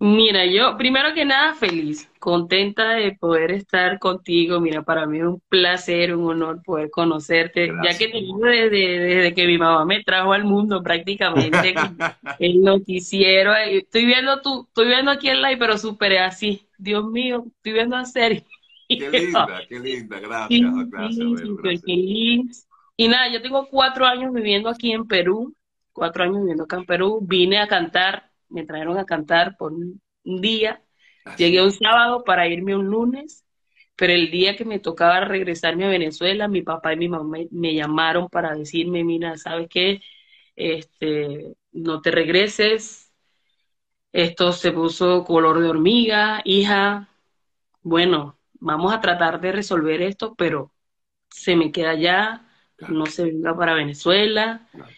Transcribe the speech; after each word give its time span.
Mira, 0.00 0.46
yo 0.46 0.76
primero 0.76 1.12
que 1.12 1.24
nada 1.24 1.54
feliz, 1.56 2.08
contenta 2.20 2.90
de 2.92 3.12
poder 3.16 3.50
estar 3.50 3.98
contigo. 3.98 4.60
Mira, 4.60 4.82
para 4.82 5.06
mí 5.06 5.18
es 5.18 5.24
un 5.24 5.40
placer, 5.48 6.14
un 6.14 6.24
honor 6.30 6.62
poder 6.62 6.88
conocerte, 6.90 7.76
ya 7.80 7.96
que 7.98 8.06
desde, 8.06 8.70
desde 9.00 9.34
que 9.34 9.46
mi 9.46 9.58
mamá 9.58 9.84
me 9.84 10.04
trajo 10.04 10.32
al 10.32 10.44
mundo 10.44 10.82
prácticamente, 10.84 11.82
el 12.38 12.60
noticiero. 12.62 13.54
eh, 13.56 13.78
Estoy 13.78 14.06
viendo 14.06 14.40
tú, 14.40 14.66
estoy 14.68 14.86
viendo 14.86 15.10
aquí 15.10 15.28
el 15.30 15.42
live, 15.42 15.56
pero 15.58 15.76
súper 15.78 16.18
así. 16.18 16.68
Dios 16.78 17.04
mío, 17.10 17.44
estoy 17.56 17.72
viendo 17.72 17.96
a 17.96 18.04
serio. 18.04 18.44
Qué 18.96 19.10
linda, 19.10 19.64
qué 19.68 19.78
linda. 19.80 20.20
Gracias, 20.20 20.72
Sí, 20.76 20.90
gracias, 20.90 21.16
sí, 21.16 21.36
Vero, 21.36 21.56
súper 21.56 21.78
gracias. 21.78 21.84
feliz. 21.84 22.66
Y 22.96 23.08
nada, 23.08 23.28
yo 23.32 23.42
tengo 23.42 23.68
cuatro 23.68 24.06
años 24.06 24.32
viviendo 24.32 24.68
aquí 24.70 24.92
en 24.92 25.06
Perú, 25.06 25.54
cuatro 25.92 26.24
años 26.24 26.38
viviendo 26.40 26.64
acá 26.64 26.76
en 26.76 26.86
Perú. 26.86 27.20
Vine 27.22 27.58
a 27.58 27.68
cantar, 27.68 28.27
me 28.50 28.64
trajeron 28.64 28.98
a 28.98 29.06
cantar 29.06 29.56
por 29.56 29.72
un, 29.72 30.00
día. 30.24 30.82
Llegué 31.36 31.60
Así. 31.60 31.62
un 31.62 31.72
sábado 31.72 32.24
para 32.24 32.48
irme 32.48 32.76
un 32.76 32.86
lunes, 32.86 33.44
pero 33.96 34.12
el 34.12 34.30
día 34.30 34.56
que 34.56 34.64
me 34.64 34.78
tocaba 34.78 35.20
regresarme 35.20 35.86
a 35.86 35.88
Venezuela, 35.88 36.48
mi 36.48 36.62
papá 36.62 36.92
y 36.92 36.96
mi 36.98 37.08
mamá 37.08 37.24
me, 37.24 37.48
me 37.50 37.74
llamaron 37.74 38.28
para 38.28 38.54
decirme, 38.54 39.04
mira, 39.04 39.36
¿sabes 39.38 39.68
qué? 39.70 40.00
Este, 40.56 41.54
no 41.72 42.02
te 42.02 42.10
regreses, 42.10 43.12
esto 44.12 44.52
se 44.52 44.72
puso 44.72 45.24
color 45.24 45.60
de 45.60 45.68
hormiga, 45.68 46.40
hija. 46.44 47.08
Bueno, 47.82 48.38
vamos 48.54 48.92
a 48.92 49.00
tratar 49.00 49.40
de 49.40 49.52
resolver 49.52 50.02
esto, 50.02 50.34
pero 50.36 50.72
se 51.30 51.56
me 51.56 51.72
queda 51.72 51.90
allá, 51.90 52.48
Claro, 52.76 52.94
no 52.94 53.06
se 53.06 53.24
venga 53.24 53.56
para 53.56 53.74
Venezuela. 53.74 54.68
claro. 54.72 54.97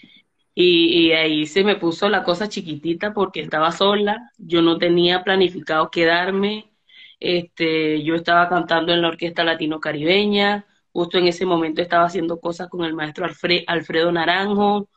Y, 0.55 1.13
ahí 1.13 1.47
se 1.47 1.65
me 1.65 1.77
puso 1.77 2.09
la 2.09 2.23
cosa 2.25 2.49
chiquitita 2.49 3.15
porque 3.15 3.41
estaba 3.41 3.73
sola, 3.73 4.31
yo 4.39 4.63
no 4.63 4.79
tenía 4.79 5.23
planificado 5.25 5.91
quedarme, 5.91 6.73
este, 7.21 8.03
yo 8.03 8.15
estaba 8.17 8.49
cantando 8.49 8.93
en 8.93 9.03
la 9.03 9.09
Orquesta 9.09 9.45
Latino 9.45 9.81
Caribeña, 9.81 10.67
justo 10.93 11.19
en 11.19 11.29
ese 11.29 11.47
momento 11.47 11.81
estaba 11.83 12.05
haciendo 12.07 12.41
cosas 12.41 12.69
con 12.69 12.85
el 12.85 12.95
maestro 12.95 13.27
Alfre- 13.27 13.65
Alfredo 13.67 14.11
Naranjo, 14.13 14.89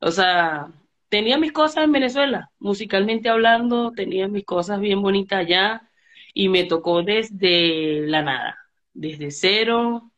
o 0.00 0.10
sea, 0.10 0.68
tenía 1.08 1.38
mis 1.38 1.52
cosas 1.52 1.84
en 1.84 1.92
Venezuela, 1.92 2.50
musicalmente 2.58 3.28
hablando, 3.28 3.92
tenía 3.92 4.28
mis 4.28 4.44
cosas 4.44 4.80
bien 4.80 5.02
bonitas 5.02 5.40
allá 5.40 5.90
y 6.34 6.48
me 6.48 6.64
tocó 6.64 7.02
desde 7.02 8.06
la 8.06 8.22
nada, 8.22 8.58
desde 8.92 9.30
cero 9.30 10.12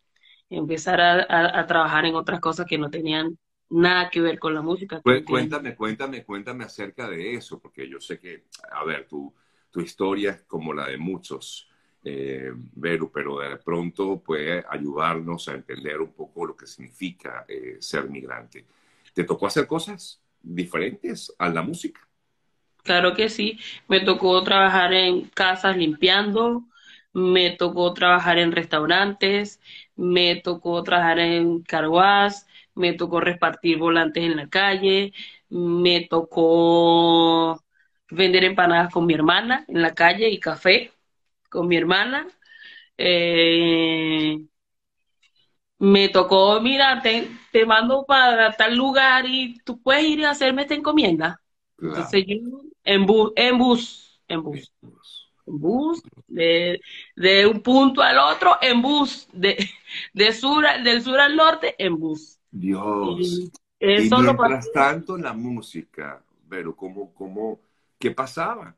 empezar 0.50 1.00
a 1.00 1.66
trabajar 1.66 2.06
en 2.06 2.14
otras 2.16 2.40
cosas 2.40 2.66
que 2.66 2.78
no 2.78 2.90
tenían 2.90 3.38
nada 3.70 4.10
que 4.10 4.20
ver 4.20 4.38
con 4.38 4.54
la 4.54 4.62
música. 4.62 5.02
Cuéntame, 5.02 5.74
cuéntame, 5.74 6.24
cuéntame 6.24 6.64
acerca 6.64 7.08
de 7.08 7.34
eso, 7.34 7.58
porque 7.58 7.88
yo 7.88 8.00
sé 8.00 8.18
que, 8.18 8.44
a 8.70 8.84
ver, 8.84 9.06
tu, 9.08 9.32
tu 9.70 9.80
historia 9.80 10.32
es 10.32 10.42
como 10.42 10.74
la 10.74 10.86
de 10.88 10.98
muchos, 10.98 11.68
eh, 12.04 12.52
pero 13.12 13.38
de 13.38 13.56
pronto 13.58 14.20
puede 14.22 14.64
ayudarnos 14.68 15.48
a 15.48 15.54
entender 15.54 16.00
un 16.00 16.12
poco 16.12 16.46
lo 16.46 16.56
que 16.56 16.66
significa 16.66 17.44
eh, 17.48 17.76
ser 17.80 18.08
migrante. 18.10 18.66
¿Te 19.14 19.24
tocó 19.24 19.46
hacer 19.46 19.66
cosas 19.66 20.20
diferentes 20.42 21.34
a 21.38 21.48
la 21.48 21.62
música? 21.62 22.06
Claro 22.82 23.14
que 23.14 23.28
sí, 23.28 23.58
me 23.88 24.00
tocó 24.00 24.42
trabajar 24.42 24.92
en 24.94 25.28
casas 25.30 25.76
limpiando, 25.76 26.64
me 27.12 27.50
tocó 27.50 27.92
trabajar 27.94 28.38
en 28.38 28.52
restaurantes, 28.52 29.60
me 29.96 30.36
tocó 30.36 30.82
trabajar 30.82 31.18
en 31.18 31.62
carguás, 31.62 32.46
me 32.80 32.94
tocó 32.94 33.20
repartir 33.20 33.78
volantes 33.78 34.24
en 34.24 34.36
la 34.36 34.48
calle, 34.48 35.12
me 35.50 36.02
tocó 36.08 37.62
vender 38.10 38.44
empanadas 38.44 38.92
con 38.92 39.06
mi 39.06 39.14
hermana 39.14 39.64
en 39.68 39.82
la 39.82 39.94
calle 39.94 40.30
y 40.30 40.40
café 40.40 40.92
con 41.50 41.68
mi 41.68 41.76
hermana. 41.76 42.28
Eh, 42.98 44.38
Me 45.78 46.08
tocó, 46.10 46.60
mira, 46.60 47.00
te, 47.02 47.30
te 47.52 47.64
mando 47.66 48.04
para 48.06 48.52
tal 48.52 48.76
lugar 48.76 49.24
y 49.26 49.58
tú 49.64 49.80
puedes 49.82 50.04
ir 50.04 50.26
a 50.26 50.30
hacerme 50.32 50.62
esta 50.62 50.74
encomienda. 50.74 51.40
Claro. 51.76 52.10
Entonces 52.10 52.24
yo 52.26 52.36
en 52.84 53.06
bus, 53.06 53.32
en 53.36 53.58
bus, 53.58 54.20
en 54.28 54.42
bus, 54.42 54.72
en 55.46 55.58
bus, 55.60 56.02
de, 56.28 56.80
de 57.16 57.46
un 57.46 57.62
punto 57.62 58.02
al 58.02 58.18
otro, 58.18 58.58
en 58.62 58.82
bus, 58.82 59.28
de, 59.32 59.70
de 60.14 60.32
sur, 60.34 60.64
del 60.84 61.02
sur 61.02 61.20
al 61.20 61.36
norte, 61.36 61.76
en 61.78 61.98
bus. 61.98 62.39
Dios. 62.50 63.52
Y 63.78 63.86
Y 63.94 64.06
eso 64.06 64.22
lo 64.22 64.34
mientras 64.34 64.70
tanto, 64.72 65.16
la 65.16 65.32
música, 65.32 66.22
Vero, 66.46 66.76
¿cómo, 66.76 67.14
cómo, 67.14 67.60
qué 67.98 68.10
pasaba 68.10 68.76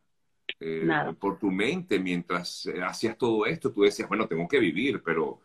eh, 0.60 1.14
por 1.18 1.38
tu 1.38 1.50
mente 1.50 1.98
mientras 1.98 2.66
eh, 2.66 2.82
hacías 2.82 3.16
todo 3.18 3.46
esto? 3.46 3.72
Tú 3.72 3.82
decías, 3.82 4.08
bueno, 4.08 4.28
tengo 4.28 4.46
que 4.48 4.58
vivir, 4.60 5.02
pero 5.02 5.40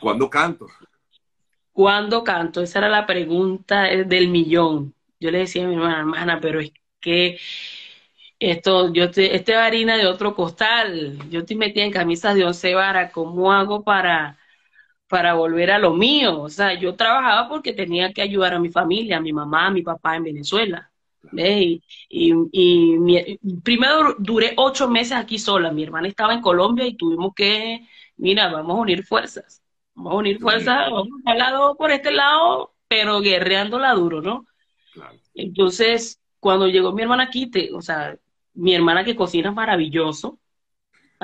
¿cuándo 0.00 0.28
canto? 0.30 0.66
¿Cuándo 1.72 2.22
canto? 2.24 2.62
Esa 2.62 2.78
era 2.80 2.88
la 2.88 3.06
pregunta 3.06 3.90
eh, 3.90 4.04
del 4.04 4.28
millón. 4.28 4.94
Yo 5.20 5.30
le 5.30 5.38
decía 5.38 5.64
a 5.64 5.68
mi 5.68 5.74
hermana, 5.74 5.98
hermana, 6.00 6.40
pero 6.40 6.60
es 6.60 6.72
que 7.00 7.38
Esto, 8.38 8.92
yo 8.92 9.10
te, 9.10 9.34
este 9.36 9.52
es 9.52 9.58
harina 9.58 9.96
de 9.96 10.06
otro 10.06 10.34
costal. 10.34 11.18
Yo 11.30 11.40
estoy 11.40 11.56
metida 11.56 11.84
en 11.84 11.92
camisas 11.92 12.34
de 12.34 12.44
once 12.44 12.74
varas. 12.74 13.10
¿Cómo 13.12 13.52
hago 13.52 13.84
para, 13.84 14.38
para 15.08 15.34
volver 15.34 15.70
a 15.70 15.78
lo 15.78 15.92
mío? 15.94 16.40
O 16.42 16.48
sea, 16.48 16.74
yo 16.78 16.96
trabajaba 16.96 17.48
porque 17.48 17.72
tenía 17.72 18.12
que 18.12 18.22
ayudar 18.22 18.54
a 18.54 18.58
mi 18.58 18.70
familia, 18.70 19.18
a 19.18 19.20
mi 19.20 19.32
mamá, 19.32 19.66
a 19.66 19.70
mi 19.70 19.82
papá 19.82 20.16
en 20.16 20.24
Venezuela. 20.24 20.90
¿ves? 21.30 21.60
Y, 21.62 21.82
y, 22.08 22.32
y 22.52 22.98
mi- 22.98 23.38
primero 23.62 24.14
duré 24.18 24.54
ocho 24.56 24.88
meses 24.88 25.12
aquí 25.16 25.38
sola. 25.38 25.72
Mi 25.72 25.82
hermana 25.84 26.08
estaba 26.08 26.34
en 26.34 26.40
Colombia 26.40 26.86
y 26.86 26.96
tuvimos 26.96 27.32
que, 27.34 27.86
mira, 28.16 28.48
vamos 28.52 28.76
a 28.78 28.80
unir 28.80 29.04
fuerzas. 29.04 29.62
Vamos 29.94 30.12
a 30.14 30.16
unir 30.16 30.40
fuerzas, 30.40 30.90
vamos 30.90 31.20
al 31.24 31.38
lado 31.38 31.76
por 31.76 31.90
este 31.90 32.10
lado, 32.12 32.74
pero 32.88 33.20
guerreándola 33.20 33.92
duro, 33.94 34.20
¿no? 34.22 34.44
claro. 34.92 35.20
Entonces, 35.34 36.20
cuando 36.40 36.68
llegó 36.68 36.92
mi 36.92 37.02
hermana 37.02 37.24
aquí, 37.24 37.50
te- 37.50 37.72
o 37.72 37.82
sea, 37.82 38.16
mi 38.54 38.74
hermana 38.74 39.04
que 39.04 39.16
cocina 39.16 39.52
maravilloso, 39.52 40.38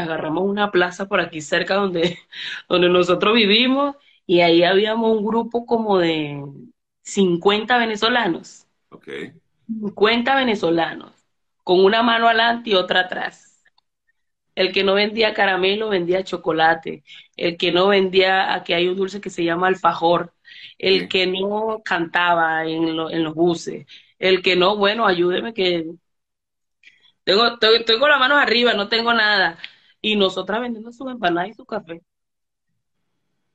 agarramos 0.00 0.44
una 0.44 0.70
plaza 0.70 1.08
por 1.08 1.20
aquí 1.20 1.40
cerca 1.40 1.74
donde, 1.76 2.18
donde 2.68 2.88
nosotros 2.88 3.34
vivimos 3.34 3.96
y 4.26 4.40
ahí 4.40 4.62
habíamos 4.64 5.16
un 5.18 5.24
grupo 5.26 5.66
como 5.66 5.98
de 5.98 6.42
50 7.02 7.78
venezolanos, 7.78 8.66
Ok, 8.90 9.08
50 9.66 10.34
venezolanos, 10.36 11.12
con 11.64 11.84
una 11.84 12.02
mano 12.02 12.28
adelante 12.28 12.70
y 12.70 12.74
otra 12.74 13.00
atrás. 13.02 13.62
El 14.54 14.72
que 14.72 14.84
no 14.84 14.94
vendía 14.94 15.34
caramelo 15.34 15.88
vendía 15.90 16.24
chocolate. 16.24 17.04
El 17.36 17.56
que 17.56 17.72
no 17.72 17.88
vendía, 17.88 18.54
aquí 18.54 18.72
hay 18.74 18.88
un 18.88 18.96
dulce 18.96 19.20
que 19.20 19.30
se 19.30 19.44
llama 19.44 19.68
alfajor. 19.68 20.34
El 20.78 21.08
que 21.08 21.26
no 21.26 21.82
cantaba 21.84 22.66
en, 22.66 22.96
lo- 22.96 23.10
en 23.10 23.24
los 23.24 23.34
buses. 23.34 23.86
El 24.18 24.42
que 24.42 24.56
no, 24.56 24.76
bueno, 24.76 25.06
ayúdeme 25.06 25.54
que 25.54 25.86
tengo, 27.24 27.46
estoy 27.76 27.98
con 27.98 28.10
las 28.10 28.18
manos 28.20 28.38
arriba, 28.40 28.74
no 28.74 28.88
tengo 28.88 29.12
nada. 29.14 29.58
Y 30.02 30.16
nosotras 30.16 30.60
vendiendo 30.60 30.92
sus 30.92 31.10
empanadas 31.10 31.50
y 31.50 31.54
su 31.54 31.64
café. 31.66 32.02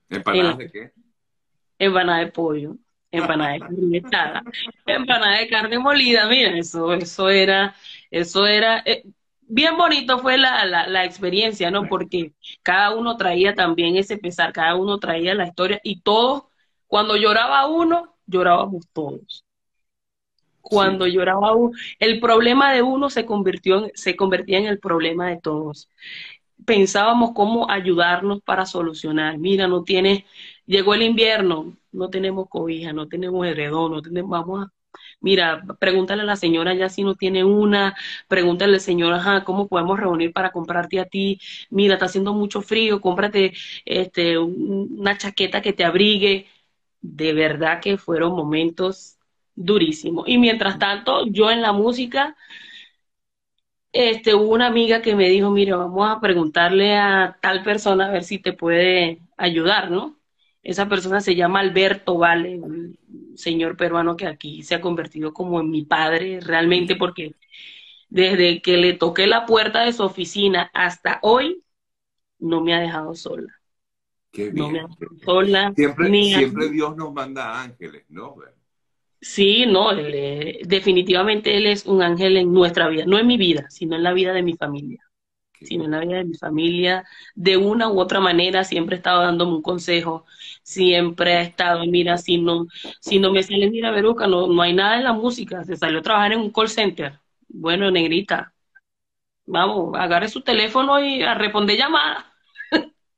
¿Empanadas 0.10 0.58
de 0.58 0.72
qué? 0.72 0.92
empanada 1.80 2.20
de 2.20 2.32
pollo, 2.32 2.78
empanada 3.12 3.54
de 3.54 3.60
carne 3.62 4.02
empanada 4.86 5.38
de 5.40 5.48
carne 5.50 5.80
molida. 5.80 6.28
Mira, 6.30 6.58
eso, 6.58 6.94
eso 6.94 7.30
era, 7.30 7.76
eso 8.12 8.46
era, 8.48 8.82
eh, 8.86 9.04
bien 9.42 9.78
bonito 9.78 10.20
fue 10.20 10.38
la, 10.38 10.66
la, 10.66 10.88
la 10.88 11.06
experiencia, 11.06 11.72
¿no? 11.72 11.88
Porque 11.88 12.34
cada 12.64 12.96
uno 12.96 13.18
traía 13.18 13.56
también 13.56 13.96
ese 13.98 14.18
pesar, 14.18 14.54
cada 14.54 14.76
uno 14.76 15.00
traía 15.00 15.36
la 15.36 15.48
historia 15.48 15.80
y 15.84 16.02
todos, 16.02 16.44
cuando 16.88 17.16
lloraba 17.18 17.68
uno, 17.68 18.16
llorábamos 18.28 18.88
todos. 18.94 19.46
Sí, 20.70 20.86
Cuando 20.86 21.06
lloraba 21.08 21.54
uno, 21.56 21.78
el 22.00 22.20
problema 22.20 22.74
de 22.74 22.82
uno 22.82 23.10
se 23.12 23.26
convirtió 23.26 23.86
en, 23.86 23.92
se 23.94 24.16
convertía 24.16 24.58
en 24.58 24.66
el 24.66 24.80
problema 24.80 25.30
de 25.30 25.38
todos. 25.40 25.90
Pensábamos 26.66 27.32
cómo 27.34 27.70
ayudarnos 27.70 28.42
para 28.44 28.66
solucionar. 28.66 29.38
Mira, 29.38 29.68
no 29.68 29.84
tienes, 29.84 30.24
llegó 30.66 30.94
el 30.94 31.04
invierno, 31.04 31.78
no 31.92 32.10
tenemos 32.10 32.48
cobija, 32.50 32.94
no 32.94 33.08
tenemos 33.08 33.46
edredón, 33.48 33.92
no 33.94 34.02
tenemos, 34.02 34.30
vamos 34.32 34.66
a, 34.66 34.72
mira, 35.22 35.64
pregúntale 35.80 36.22
a 36.24 36.26
la 36.26 36.36
señora 36.36 36.74
ya 36.74 36.90
si 36.90 37.04
no 37.04 37.16
tiene 37.16 37.44
una, 37.44 37.96
pregúntale 38.28 38.76
al 38.76 38.82
señor, 38.82 39.14
ajá, 39.14 39.44
cómo 39.44 39.68
podemos 39.68 40.00
reunir 40.00 40.34
para 40.34 40.52
comprarte 40.52 41.00
a 41.00 41.06
ti, 41.06 41.40
mira, 41.70 41.96
está 41.96 42.06
haciendo 42.08 42.34
mucho 42.34 42.62
frío, 42.62 43.02
cómprate 43.02 43.54
este, 43.86 44.38
un- 44.38 44.98
una 45.00 45.18
chaqueta 45.18 45.62
que 45.62 45.74
te 45.74 45.84
abrigue. 45.86 46.48
De 47.02 47.34
verdad 47.34 47.82
que 47.82 47.98
fueron 47.98 48.34
momentos 48.36 49.18
durísimos. 49.56 50.28
Y 50.28 50.38
mientras 50.40 50.80
tanto, 50.80 51.26
yo 51.28 51.52
en 51.52 51.62
la 51.62 51.72
música, 51.72 52.36
este, 53.96 54.36
hubo 54.36 54.54
una 54.54 54.68
amiga 54.68 55.02
que 55.02 55.16
me 55.16 55.30
dijo, 55.30 55.52
mira, 55.52 55.78
vamos 55.78 56.10
a 56.10 56.20
preguntarle 56.20 56.98
a 56.98 57.38
tal 57.42 57.64
persona 57.64 58.08
a 58.08 58.12
ver 58.12 58.26
si 58.26 58.40
te 58.40 58.52
puede 58.52 59.22
ayudar, 59.38 59.90
¿no? 59.90 60.18
Esa 60.64 60.90
persona 60.90 61.22
se 61.22 61.36
llama 61.36 61.62
Alberto 61.62 62.18
Vale, 62.18 62.60
un 62.60 62.98
señor 63.36 63.78
peruano 63.78 64.18
que 64.18 64.28
aquí 64.28 64.64
se 64.64 64.76
ha 64.76 64.82
convertido 64.82 65.34
como 65.34 65.62
en 65.62 65.70
mi 65.70 65.84
padre 65.84 66.42
realmente 66.42 66.98
porque 66.98 67.36
desde 68.10 68.62
que 68.62 68.76
le 68.76 68.94
toqué 68.94 69.28
la 69.28 69.46
puerta 69.46 69.86
de 69.86 69.94
su 69.94 70.04
oficina 70.04 70.70
hasta 70.74 71.20
hoy, 71.22 71.64
no 72.38 72.60
me 72.60 72.74
ha 72.74 72.82
dejado 72.82 73.16
sola. 73.16 73.54
Qué 74.34 74.52
No 74.52 74.70
me 74.70 74.82
ha 74.82 74.88
dejado 74.88 75.18
sola. 75.24 75.74
Siempre, 75.74 76.14
siempre 76.22 76.70
Dios 76.70 76.98
nos 76.98 77.14
manda 77.14 77.62
ángeles, 77.62 78.04
¿no? 78.10 78.36
Sí, 79.28 79.66
no, 79.66 79.92
él, 79.92 80.12
eh, 80.14 80.60
definitivamente 80.66 81.58
él 81.58 81.66
es 81.66 81.86
un 81.88 82.02
ángel 82.04 82.38
en 82.38 82.54
nuestra 82.54 82.88
vida, 82.88 83.06
no 83.08 83.18
en 83.18 83.26
mi 83.28 83.38
vida, 83.38 83.66
sino 83.70 83.96
en 83.96 84.04
la 84.04 84.14
vida 84.14 84.34
de 84.34 84.44
mi 84.44 84.56
familia, 84.56 85.00
Qué 85.52 85.66
sino 85.66 85.86
en 85.86 85.92
la 85.92 86.00
vida 86.02 86.18
de 86.18 86.26
mi 86.26 86.36
familia, 86.38 87.06
de 87.36 87.58
una 87.58 87.90
u 87.90 88.00
otra 88.00 88.20
manera, 88.20 88.64
siempre 88.64 88.96
ha 88.96 88.98
estado 89.00 89.22
dándome 89.24 89.54
un 89.56 89.62
consejo, 89.64 90.26
siempre 90.64 91.34
ha 91.36 91.42
estado, 91.42 91.86
mira, 91.88 92.18
si 92.18 92.38
no, 92.40 92.68
si 93.02 93.20
no 93.20 93.32
me 93.32 93.44
sale, 93.44 93.70
mira, 93.72 93.92
Veruca, 93.92 94.28
no, 94.28 94.48
no 94.48 94.62
hay 94.62 94.74
nada 94.74 94.98
en 94.98 95.04
la 95.06 95.14
música, 95.14 95.64
se 95.64 95.76
salió 95.78 96.00
a 96.00 96.04
trabajar 96.04 96.34
en 96.34 96.40
un 96.42 96.52
call 96.52 96.70
center. 96.70 97.20
Bueno, 97.50 97.90
negrita, 97.92 98.54
vamos, 99.46 99.96
agarre 99.98 100.30
su 100.30 100.42
teléfono 100.44 101.00
y 101.04 101.24
a 101.24 101.34
responder 101.36 101.78
llamadas 101.78 102.26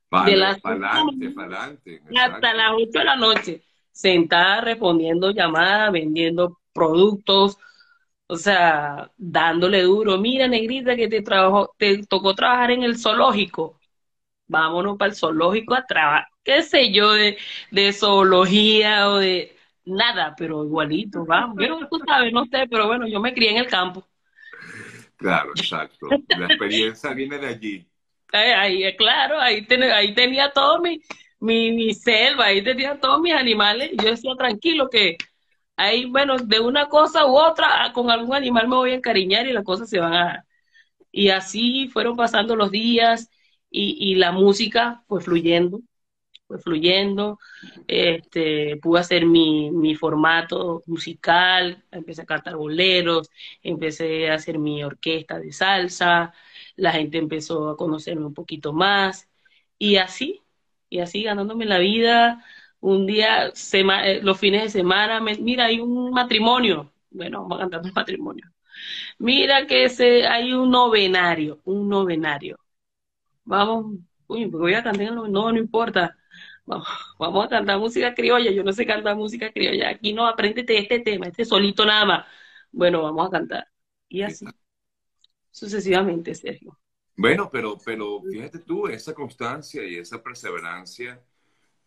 Para 0.09 0.25
de 0.25 0.37
las 0.37 0.57
adelante, 0.63 1.29
para 1.31 1.65
adelante. 1.65 2.01
hasta 2.15 2.53
las 2.53 2.71
8 2.73 2.99
de 2.99 3.03
la 3.05 3.15
noche, 3.15 3.63
sentada 3.97 4.61
respondiendo 4.61 5.31
llamadas, 5.31 5.91
vendiendo 5.91 6.59
productos, 6.73 7.57
o 8.27 8.37
sea, 8.37 9.11
dándole 9.17 9.83
duro. 9.83 10.17
Mira, 10.19 10.47
negrita, 10.47 10.95
que 10.95 11.07
te 11.07 11.21
trabajó, 11.21 11.73
te 11.77 12.05
tocó 12.07 12.35
trabajar 12.35 12.71
en 12.71 12.83
el 12.83 12.97
zoológico. 12.99 13.79
Vámonos 14.47 14.97
para 14.97 15.11
el 15.11 15.17
zoológico 15.17 15.75
a 15.75 15.85
trabajar, 15.85 16.27
qué 16.43 16.63
sé 16.63 16.91
yo, 16.93 17.13
de, 17.13 17.37
de 17.71 17.93
zoología 17.93 19.09
o 19.09 19.17
de 19.17 19.57
nada, 19.85 20.35
pero 20.37 20.63
igualito, 20.65 21.25
vamos. 21.25 21.57
Yo 21.59 21.69
no, 21.69 21.87
tú 21.89 21.99
sabes, 22.07 22.33
no 22.33 22.45
sé, 22.45 22.67
pero 22.69 22.87
bueno, 22.87 23.07
yo 23.07 23.19
me 23.21 23.33
crié 23.33 23.51
en 23.51 23.57
el 23.57 23.67
campo. 23.67 24.05
Claro, 25.17 25.53
exacto. 25.53 26.23
La 26.33 26.47
experiencia 26.47 27.13
viene 27.13 27.37
de 27.37 27.47
allí. 27.47 27.87
Ahí, 28.33 28.51
ahí, 28.51 28.83
eh, 28.83 28.95
claro, 28.97 29.39
ahí, 29.39 29.65
ten- 29.65 29.83
ahí 29.83 30.13
tenía 30.13 30.51
todo 30.51 30.79
mi, 30.81 30.99
mi, 31.39 31.93
selva, 31.93 32.45
ahí 32.45 32.63
tenía 32.63 32.99
todos 32.99 33.21
mis 33.21 33.33
animales. 33.33 33.91
Yo 34.01 34.09
decía, 34.09 34.31
tranquilo, 34.37 34.89
que 34.89 35.17
ahí, 35.75 36.05
bueno, 36.05 36.37
de 36.37 36.59
una 36.59 36.87
cosa 36.89 37.25
u 37.25 37.37
otra, 37.37 37.85
ah, 37.85 37.93
con 37.93 38.11
algún 38.11 38.35
animal 38.35 38.67
me 38.67 38.75
voy 38.75 38.91
a 38.91 38.95
encariñar 38.95 39.47
y 39.47 39.53
las 39.53 39.63
cosas 39.63 39.89
se 39.89 39.99
van 39.99 40.13
a. 40.13 40.45
Y 41.11 41.29
así 41.29 41.89
fueron 41.89 42.15
pasando 42.17 42.55
los 42.55 42.71
días 42.71 43.29
y, 43.69 43.97
y 44.11 44.15
la 44.15 44.31
música 44.31 45.03
fue 45.07 45.21
fluyendo, 45.21 45.81
fue 46.47 46.59
fluyendo. 46.59 47.39
Este, 47.87 48.77
pude 48.77 48.99
hacer 49.01 49.25
mi, 49.25 49.71
mi 49.71 49.95
formato 49.95 50.83
musical, 50.87 51.83
empecé 51.91 52.23
a 52.23 52.25
cantar 52.25 52.55
boleros, 52.57 53.29
empecé 53.63 54.29
a 54.29 54.35
hacer 54.35 54.59
mi 54.59 54.83
orquesta 54.83 55.39
de 55.39 55.51
salsa, 55.51 56.33
la 56.75 56.91
gente 56.93 57.17
empezó 57.17 57.69
a 57.69 57.77
conocerme 57.77 58.25
un 58.25 58.33
poquito 58.33 58.73
más 58.73 59.29
y 59.77 59.97
así, 59.97 60.41
y 60.89 60.99
así 60.99 61.23
ganándome 61.23 61.65
la 61.65 61.79
vida. 61.79 62.43
Un 62.79 63.05
día, 63.07 63.51
sema- 63.55 64.07
eh, 64.07 64.21
los 64.21 64.39
fines 64.39 64.63
de 64.63 64.69
semana, 64.69 65.19
mira, 65.21 65.65
hay 65.65 65.79
un 65.79 66.11
matrimonio. 66.11 66.91
Bueno, 67.09 67.41
vamos 67.43 67.57
a 67.57 67.61
cantar 67.61 67.81
un 67.83 67.93
matrimonio. 67.95 68.45
Mira 69.19 69.67
que 69.67 69.89
se, 69.89 70.27
hay 70.27 70.53
un 70.53 70.71
novenario, 70.71 71.61
un 71.65 71.89
novenario. 71.89 72.59
Vamos, 73.45 73.97
uy, 74.27 74.47
porque 74.47 74.61
voy 74.63 74.73
a 74.73 74.83
cantar 74.83 75.03
el 75.07 75.15
noven- 75.15 75.31
no, 75.31 75.51
no 75.51 75.57
importa. 75.57 76.17
Vamos, 76.65 76.87
vamos 77.19 77.45
a 77.45 77.49
cantar 77.49 77.79
música 77.79 78.13
criolla. 78.13 78.51
Yo 78.51 78.63
no 78.63 78.73
sé 78.73 78.85
cantar 78.85 79.15
música 79.15 79.51
criolla. 79.51 79.89
Aquí 79.89 80.13
no, 80.13 80.27
apréndete 80.27 80.77
este 80.77 80.99
tema, 80.99 81.27
este 81.27 81.45
solito 81.45 81.85
nada 81.85 82.05
más. 82.05 82.25
Bueno, 82.71 83.01
vamos 83.03 83.27
a 83.27 83.31
cantar. 83.31 83.67
Y 84.09 84.21
así, 84.23 84.45
sucesivamente, 85.51 86.33
Sergio. 86.35 86.77
Bueno, 87.17 87.49
pero, 87.51 87.79
pero 87.83 88.21
fíjate 88.21 88.59
tú, 88.59 88.87
esa 88.87 89.13
constancia 89.13 89.83
y 89.83 89.95
esa 89.95 90.21
perseverancia 90.21 91.19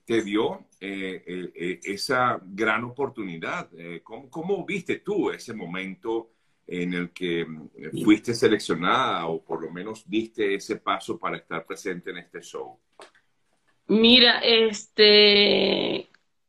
te 0.04 0.22
dio 0.22 0.66
eh, 0.80 1.22
eh, 1.24 1.52
eh, 1.54 1.80
esa 1.84 2.40
gran 2.42 2.82
oportunidad. 2.82 3.68
¿cómo, 4.02 4.28
cómo 4.28 4.66
viste 4.66 4.96
tú 4.96 5.30
ese 5.30 5.54
momento 5.54 6.32
en 6.66 6.94
el 6.94 7.10
que 7.10 7.44
mm, 7.44 8.02
fuiste 8.02 8.34
seleccionada 8.34 9.26
o 9.26 9.40
por 9.40 9.62
lo 9.62 9.70
menos 9.70 10.02
diste 10.08 10.56
ese 10.56 10.76
paso 10.76 11.16
para 11.16 11.36
estar 11.36 11.64
presente 11.64 12.10
en 12.10 12.18
este 12.18 12.40
show? 12.42 12.76
Mira, 13.86 14.40
este, 14.40 16.08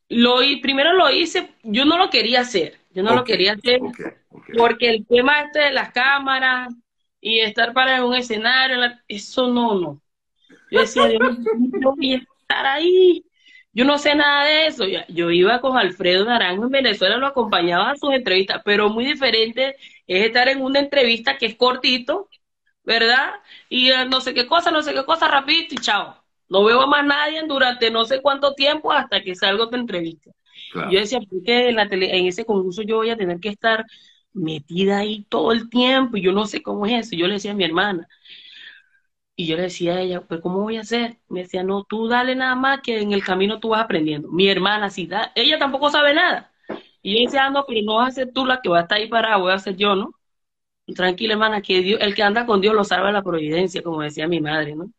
lo, 0.09 0.37
primero 0.59 0.93
lo 0.93 1.11
hice, 1.11 1.51
yo 1.61 1.85
no 1.85 1.99
lo 1.99 2.09
quería 2.09 2.41
hacer, 2.41 2.79
yo 2.91 3.03
no 3.03 3.13
lo 3.13 3.23
quería 3.23 3.53
hacer 3.53 3.79
porque 4.57 4.89
el 4.89 5.05
tema 5.05 5.41
este 5.41 5.59
de 5.59 5.71
las 5.71 5.91
cámaras 5.91 6.73
y 7.21 7.39
estar 7.41 7.73
para 7.73 8.05
un 8.05 8.15
escenario, 8.15 8.77
eso 9.07 9.47
no, 9.49 9.75
no. 9.79 10.01
Yo 10.69 10.79
decía, 10.79 11.09
yo 11.13 11.19
voy 11.95 12.13
a 12.15 12.17
estar 12.17 12.65
ahí. 12.65 13.25
Yo 13.73 13.85
no 13.85 13.97
sé 13.97 14.15
nada 14.15 14.45
de 14.45 14.67
eso. 14.67 14.85
Yo 15.09 15.31
iba 15.31 15.61
con 15.61 15.77
Alfredo 15.77 16.25
Naranjo 16.25 16.65
en 16.65 16.71
Venezuela, 16.71 17.17
lo 17.17 17.27
acompañaba 17.27 17.91
a 17.91 17.95
sus 17.97 18.13
entrevistas, 18.13 18.61
pero 18.65 18.89
muy 18.89 19.05
diferente 19.05 19.75
es 20.07 20.25
estar 20.25 20.49
en 20.49 20.61
una 20.61 20.79
entrevista 20.79 21.37
que 21.37 21.45
es 21.47 21.55
cortito, 21.55 22.29
¿verdad? 22.83 23.33
Y 23.69 23.91
eh, 23.91 24.05
no 24.05 24.21
sé 24.21 24.33
qué 24.33 24.47
cosa, 24.47 24.71
no 24.71 24.81
sé 24.81 24.93
qué 24.93 25.05
cosa, 25.05 25.27
rapidito 25.27 25.75
y 25.75 25.77
chao. 25.79 26.17
No 26.49 26.63
veo 26.65 26.81
a 26.81 26.87
más 26.87 27.05
nadie 27.05 27.43
durante 27.47 27.91
no 27.91 28.05
sé 28.05 28.21
cuánto 28.21 28.53
tiempo 28.55 28.91
hasta 28.91 29.21
que 29.23 29.35
salga 29.35 29.63
otra 29.65 29.79
entrevista. 29.79 30.31
Claro. 30.71 30.91
Yo 30.91 30.99
decía, 30.99 31.19
¿por 31.21 31.43
qué 31.43 31.69
en, 31.69 31.75
la 31.75 31.87
tele- 31.87 32.17
en 32.17 32.25
ese 32.27 32.45
concurso 32.45 32.81
yo 32.83 32.97
voy 32.97 33.09
a 33.09 33.17
tener 33.17 33.39
que 33.39 33.49
estar 33.49 33.85
metida 34.33 34.99
ahí 34.99 35.23
todo 35.29 35.51
el 35.51 35.69
tiempo? 35.69 36.17
Y 36.17 36.21
yo 36.21 36.31
no 36.33 36.45
sé 36.47 36.61
cómo 36.63 36.85
es 36.85 37.07
eso. 37.07 37.15
Yo 37.15 37.27
le 37.27 37.33
decía 37.35 37.51
a 37.51 37.55
mi 37.55 37.63
hermana. 37.65 38.07
Y 39.35 39.47
yo 39.47 39.55
le 39.55 39.63
decía 39.63 39.95
a 39.95 40.01
ella, 40.01 40.21
pues 40.21 40.41
¿cómo 40.41 40.61
voy 40.61 40.77
a 40.77 40.81
hacer? 40.81 41.17
Me 41.29 41.41
decía, 41.41 41.63
no, 41.63 41.83
tú 41.83 42.07
dale 42.07 42.35
nada 42.35 42.53
más 42.55 42.81
que 42.81 42.99
en 43.01 43.11
el 43.13 43.23
camino 43.23 43.59
tú 43.59 43.69
vas 43.69 43.81
aprendiendo. 43.83 44.27
Mi 44.29 44.47
hermana, 44.49 44.89
sí, 44.89 45.07
da, 45.07 45.31
ella 45.35 45.57
tampoco 45.57 45.89
sabe 45.89 46.13
nada. 46.13 46.51
Y 47.01 47.15
yo 47.15 47.25
decía, 47.25 47.45
ah, 47.45 47.49
no, 47.49 47.65
pero 47.67 47.81
no 47.83 47.95
vas 47.95 48.09
a 48.09 48.11
ser 48.11 48.31
tú 48.33 48.45
la 48.45 48.61
que 48.61 48.69
va 48.69 48.79
a 48.79 48.81
estar 48.83 48.97
ahí 48.99 49.07
parada, 49.09 49.37
voy 49.37 49.51
a 49.53 49.57
ser 49.59 49.75
yo, 49.77 49.95
¿no? 49.95 50.13
Tranquila, 50.95 51.33
hermana, 51.35 51.61
que 51.61 51.81
Dios, 51.81 52.01
el 52.01 52.15
que 52.15 52.23
anda 52.23 52.45
con 52.45 52.61
Dios 52.61 52.75
lo 52.75 52.83
salva 52.85 53.11
la 53.11 53.23
providencia, 53.23 53.83
como 53.83 54.01
decía 54.03 54.27
mi 54.27 54.41
madre, 54.41 54.75
¿no? 54.75 54.91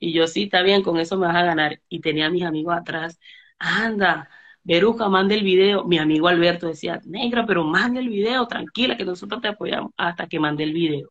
Y 0.00 0.12
yo, 0.14 0.26
sí, 0.28 0.44
está 0.44 0.62
bien, 0.62 0.82
con 0.82 0.98
eso 1.00 1.18
me 1.18 1.26
vas 1.28 1.36
a 1.36 1.44
ganar. 1.44 1.80
Y 1.88 2.00
tenía 2.00 2.26
a 2.26 2.30
mis 2.30 2.44
amigos 2.44 2.74
atrás, 2.76 3.20
anda, 3.58 4.30
Veruca, 4.64 5.08
manda 5.08 5.34
el 5.34 5.42
video. 5.44 5.84
Mi 5.84 5.98
amigo 5.98 6.28
Alberto 6.28 6.66
decía, 6.68 7.00
negra, 7.04 7.46
pero 7.46 7.64
manda 7.64 8.00
el 8.00 8.08
video, 8.08 8.46
tranquila, 8.48 8.96
que 8.96 9.04
nosotros 9.04 9.40
te 9.42 9.48
apoyamos. 9.48 9.92
Hasta 9.96 10.26
que 10.26 10.40
mandé 10.40 10.64
el 10.64 10.72
video. 10.72 11.10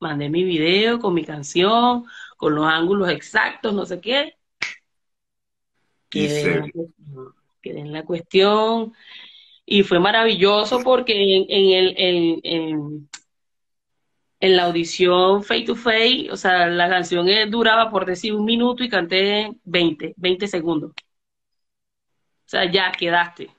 Mandé 0.00 0.28
mi 0.30 0.44
video 0.44 0.98
con 1.00 1.14
mi 1.14 1.24
canción, 1.24 2.04
con 2.36 2.54
los 2.54 2.66
ángulos 2.66 3.10
exactos, 3.10 3.74
no 3.74 3.86
sé 3.86 4.00
qué. 4.00 4.34
Quedé 6.08 6.42
en 6.42 6.56
la 6.58 6.68
cuestión, 6.70 7.34
quedé 7.62 7.80
en 7.80 7.92
la 7.92 8.04
cuestión. 8.04 8.92
Y 9.66 9.82
fue 9.84 10.00
maravilloso 10.00 10.82
porque 10.82 11.36
en, 11.36 11.46
en 11.48 11.70
el, 11.78 11.94
en, 11.98 12.40
en- 12.44 13.08
en 14.40 14.56
la 14.56 14.64
audición 14.64 15.42
Face 15.44 15.62
to 15.64 15.74
Face, 15.76 16.28
o 16.30 16.36
sea, 16.36 16.66
la 16.66 16.88
canción 16.88 17.28
eh, 17.28 17.46
duraba 17.46 17.90
por 17.90 18.04
decir 18.06 18.34
un 18.34 18.44
minuto 18.44 18.82
y 18.82 18.88
canté 18.88 19.52
20, 19.64 20.14
20 20.16 20.48
segundos. 20.48 20.92
O 22.52 22.54
sea, 22.54 22.70
ya 22.70 22.92
quedaste. 22.92 23.50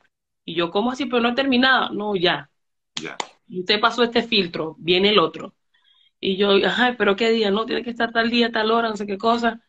Y 0.46 0.54
yo, 0.54 0.70
¿cómo 0.70 0.92
así? 0.92 1.06
Pero 1.08 1.20
no 1.22 1.30
he 1.30 1.34
terminado. 1.36 1.90
No, 1.94 2.16
ya. 2.16 2.52
Ya. 3.02 3.18
Y 3.48 3.62
usted 3.62 3.80
pasó 3.80 4.04
este 4.04 4.22
filtro, 4.22 4.76
viene 4.78 5.10
el 5.10 5.18
otro. 5.20 5.56
Y 6.20 6.38
yo, 6.38 6.52
ay, 6.78 6.96
pero 6.98 7.16
qué 7.16 7.32
día, 7.32 7.52
no, 7.52 7.66
tiene 7.66 7.84
que 7.84 7.92
estar 7.92 8.12
tal 8.14 8.30
día, 8.30 8.52
tal 8.52 8.72
hora, 8.72 8.90
no 8.90 8.98
sé 8.98 9.08
qué 9.08 9.18
cosa. 9.18 9.62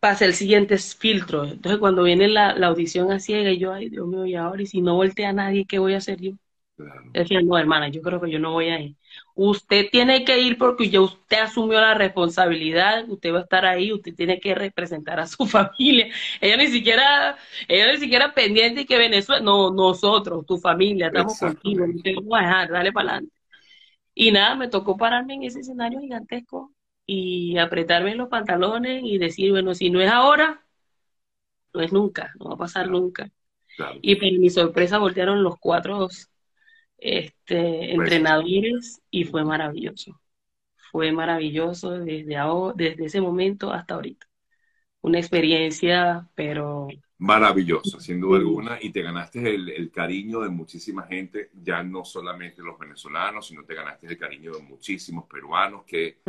Pasa 0.00 0.24
el 0.26 0.34
siguiente 0.34 0.76
filtro. 0.78 1.44
Entonces, 1.44 1.78
cuando 1.78 2.02
viene 2.02 2.28
la, 2.28 2.54
la 2.54 2.66
audición 2.66 3.12
a 3.12 3.20
ciega, 3.20 3.50
y 3.50 3.58
yo, 3.58 3.72
ay, 3.72 3.88
Dios 3.88 4.06
mío, 4.06 4.26
y 4.26 4.34
ahora, 4.34 4.60
y 4.62 4.66
si 4.66 4.80
no 4.82 4.94
voltea 4.96 5.30
a 5.30 5.32
nadie, 5.32 5.64
¿qué 5.66 5.78
voy 5.78 5.94
a 5.94 5.98
hacer 5.98 6.20
yo? 6.20 6.32
Claro. 6.84 7.02
Decía, 7.12 7.40
no, 7.42 7.58
hermana, 7.58 7.88
yo 7.88 8.02
creo 8.02 8.20
que 8.20 8.30
yo 8.30 8.38
no 8.38 8.52
voy 8.52 8.68
a 8.70 8.80
ir. 8.80 8.96
Usted 9.34 9.86
tiene 9.90 10.24
que 10.24 10.40
ir 10.40 10.56
porque 10.58 10.88
ya 10.90 11.00
usted 11.00 11.38
asumió 11.40 11.80
la 11.80 11.94
responsabilidad, 11.94 13.08
usted 13.08 13.34
va 13.34 13.38
a 13.40 13.42
estar 13.42 13.66
ahí, 13.66 13.92
usted 13.92 14.14
tiene 14.14 14.38
que 14.40 14.54
representar 14.54 15.18
a 15.20 15.26
su 15.26 15.44
familia. 15.46 16.08
Ella 16.40 16.56
ni 16.56 16.68
siquiera, 16.68 17.36
ella 17.68 17.92
ni 17.92 17.98
siquiera 17.98 18.32
pendiente 18.34 18.86
que 18.86 18.98
Venezuela, 18.98 19.40
no, 19.42 19.72
nosotros, 19.72 20.46
tu 20.46 20.58
familia, 20.58 21.08
estamos 21.08 21.36
contigo, 21.38 21.86
no 21.86 22.00
te 22.02 22.14
vamos 22.14 22.34
a 22.38 22.40
dejar, 22.42 22.70
dale 22.70 22.92
para 22.92 23.10
adelante. 23.10 23.32
Y 24.14 24.32
nada, 24.32 24.54
me 24.56 24.68
tocó 24.68 24.96
pararme 24.96 25.34
en 25.34 25.44
ese 25.44 25.60
escenario 25.60 26.00
gigantesco 26.00 26.72
y 27.06 27.58
apretarme 27.58 28.14
los 28.14 28.28
pantalones 28.28 29.02
y 29.04 29.18
decir, 29.18 29.50
bueno, 29.52 29.74
si 29.74 29.90
no 29.90 30.00
es 30.00 30.10
ahora, 30.10 30.64
no 31.74 31.80
es 31.80 31.92
nunca, 31.92 32.32
no 32.38 32.46
va 32.50 32.54
a 32.54 32.58
pasar 32.58 32.84
Claro. 32.86 33.00
nunca. 33.00 33.30
Claro. 33.76 33.98
Y 34.02 34.16
para 34.16 34.32
mi 34.32 34.50
sorpresa 34.50 34.98
voltearon 34.98 35.42
los 35.42 35.58
cuatro 35.58 36.08
este, 37.00 37.94
entrenadores 37.94 39.00
y 39.10 39.24
fue 39.24 39.44
maravilloso. 39.44 40.20
Fue 40.90 41.12
maravilloso 41.12 41.92
desde 41.98 42.36
ahora, 42.36 42.74
desde 42.76 43.06
ese 43.06 43.20
momento 43.20 43.72
hasta 43.72 43.94
ahorita. 43.94 44.26
una 45.02 45.18
experiencia, 45.18 46.28
pero... 46.34 46.88
Maravillosa, 47.18 48.00
sin 48.00 48.20
duda 48.20 48.38
alguna, 48.38 48.78
y 48.80 48.90
te 48.90 49.02
ganaste 49.02 49.54
el, 49.54 49.90
cariño 49.90 50.40
de 50.40 50.48
muchísima 50.48 51.06
gente, 51.06 51.50
ya 51.54 51.82
no 51.82 52.04
solamente 52.04 52.62
los 52.62 52.78
venezolanos, 52.78 53.46
sino 53.46 53.64
te 53.64 53.74
ganaste 53.74 54.06
el 54.06 54.18
cariño 54.18 54.52
de 54.52 54.62
muchísimos 54.62 55.26
peruanos, 55.26 55.84
que, 55.84 56.20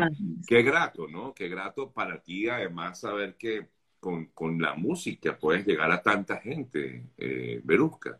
qué 0.47 0.61
grato, 0.63 1.07
¿no? 1.07 1.33
Qué 1.33 1.47
grato 1.47 1.91
para 1.91 2.21
ti, 2.21 2.49
además, 2.49 2.99
saber 2.99 3.35
que 3.37 3.67
con, 4.01 4.61
la 4.61 4.73
música 4.75 5.37
puedes 5.37 5.65
llegar 5.65 5.91
a 5.91 6.01
tanta 6.01 6.37
gente, 6.37 7.05
eh, 7.17 7.61
Berusca. 7.63 8.19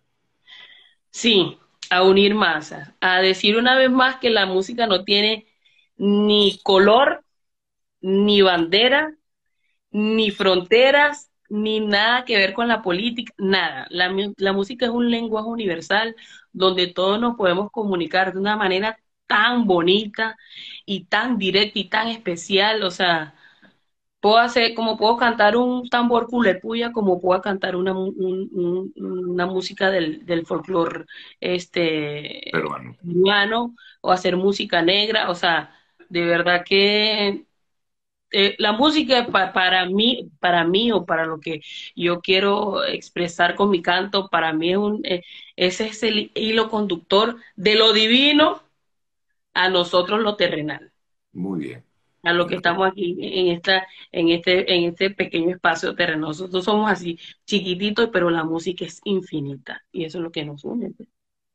Sí, 1.10 1.58
a 1.92 2.04
unir 2.04 2.36
masas, 2.36 2.94
a 3.02 3.22
decir 3.22 3.58
una 3.58 3.78
vez 3.78 3.92
más 3.92 4.18
que 4.18 4.30
la 4.32 4.46
música 4.48 4.88
no 4.88 5.04
tiene 5.06 5.48
ni 5.98 6.60
color, 6.64 7.26
ni 8.02 8.42
bandera, 8.42 9.16
ni 9.92 10.32
fronteras, 10.32 11.32
ni 11.50 11.82
nada 11.82 12.26
que 12.26 12.38
ver 12.38 12.54
con 12.54 12.68
la 12.70 12.82
política, 12.82 13.34
nada. 13.38 13.88
La, 13.90 14.12
la, 14.38 14.54
música 14.54 14.86
es 14.86 14.92
un 14.92 15.12
lenguaje 15.12 15.50
universal 15.50 16.16
donde 16.54 16.88
todos 16.88 17.20
nos 17.20 17.36
podemos 17.38 17.72
comunicar 17.72 18.34
de 18.34 18.40
una 18.40 18.56
manera 18.58 19.00
tan 19.28 19.66
bonita 19.68 20.38
y 20.86 21.06
tan 21.06 21.38
directa 21.38 21.80
y 21.80 21.90
tan 21.90 22.08
especial. 22.10 22.84
O 22.84 22.92
sea, 22.92 23.36
puedo 24.22 24.38
hacer, 24.38 24.74
como 24.76 24.98
puedo 24.98 25.18
cantar 25.18 25.58
un 25.58 25.90
tambor 25.90 26.28
culepuya, 26.28 26.92
como 26.94 27.20
puedo 27.22 27.42
cantar 27.42 27.76
una, 27.76 27.94
una 27.96 29.46
música 29.48 29.90
del, 29.92 30.26
del 30.26 30.46
folclore 30.46 31.06
este, 31.40 32.52
peruano. 32.52 32.96
o 34.02 34.12
hacer 34.12 34.38
música 34.38 34.82
negra. 34.82 35.30
O 35.30 35.36
sea, 35.36 35.72
de 36.10 36.26
verdad 36.26 36.64
que 36.66 37.46
eh, 38.32 38.56
la 38.60 38.74
música 38.74 39.28
para 39.54 39.86
mí, 39.88 40.32
para 40.40 40.66
mí 40.66 40.92
o 40.92 41.06
para 41.06 41.26
lo 41.26 41.40
que 41.40 41.62
yo 41.96 42.22
quiero 42.22 42.86
expresar 42.86 43.56
con 43.56 43.70
mi 43.70 43.82
canto, 43.82 44.30
para 44.30 44.54
mí 44.54 44.72
es 44.72 44.78
un, 44.78 45.02
eh, 45.06 45.24
ese 45.56 45.88
es 45.88 46.04
el 46.04 46.32
hilo 46.36 46.70
conductor 46.70 47.38
de 47.56 47.76
lo 47.76 47.94
divino 47.94 48.64
a 49.54 49.70
nosotros 49.70 50.22
lo 50.22 50.36
terrenal. 50.38 50.92
Muy 51.34 51.60
bien. 51.60 51.91
A 52.24 52.34
lo 52.34 52.48
que 52.48 52.56
estamos 52.56 52.88
aquí 52.88 53.18
en 53.20 53.48
esta, 53.48 53.88
en 54.12 54.30
este, 54.30 54.72
en 54.74 54.86
este 54.86 55.10
pequeño 55.12 55.56
espacio 55.56 55.96
terreno. 55.96 56.28
Nosotros 56.28 56.66
somos 56.66 56.92
así 56.92 57.18
chiquititos, 57.46 58.10
pero 58.14 58.30
la 58.30 58.44
música 58.44 58.86
es 58.86 59.02
infinita 59.06 59.84
y 59.92 60.06
eso 60.06 60.20
es 60.20 60.24
lo 60.24 60.32
que 60.32 60.46
nos 60.46 60.64
une. 60.64 60.92
Pues. 60.92 61.10